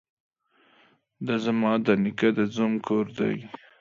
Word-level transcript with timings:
ده 1.25 1.35
ځما 1.43 1.73
ده 1.85 1.93
نيکه 2.03 2.29
ده 2.35 2.43
زوم 2.53 2.73
کور 2.87 3.05
دې. 3.17 3.33